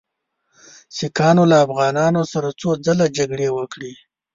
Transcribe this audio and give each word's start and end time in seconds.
سیکهانو 0.97 1.43
له 1.51 1.57
افغانانو 1.65 2.21
سره 2.33 2.47
څو 2.59 2.69
ځله 2.85 3.05
جګړې 3.17 3.47
وکړې. 3.57 3.93